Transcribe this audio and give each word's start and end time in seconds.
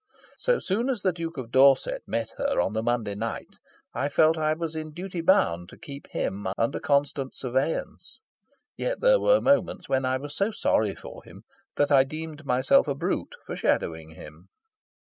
So 0.39 0.57
soon 0.57 0.89
as 0.89 1.03
the 1.03 1.13
Duke 1.13 1.37
of 1.37 1.51
Dorset 1.51 2.01
met 2.07 2.31
her 2.39 2.59
on 2.59 2.73
the 2.73 2.81
Monday 2.81 3.13
night, 3.13 3.59
I 3.93 4.09
felt 4.09 4.35
I 4.35 4.55
was 4.55 4.73
in 4.75 4.93
duty 4.93 5.21
bound 5.21 5.69
to 5.69 5.77
keep 5.77 6.07
him 6.07 6.47
under 6.57 6.79
constant 6.79 7.35
surveillance. 7.35 8.19
Yet 8.75 9.01
there 9.01 9.19
were 9.19 9.39
moments 9.39 9.87
when 9.87 10.03
I 10.03 10.17
was 10.17 10.33
so 10.35 10.49
sorry 10.49 10.95
for 10.95 11.23
him 11.23 11.43
that 11.75 11.91
I 11.91 12.03
deemed 12.03 12.47
myself 12.47 12.87
a 12.87 12.95
brute 12.95 13.35
for 13.45 13.55
shadowing 13.55 14.09
him. 14.15 14.49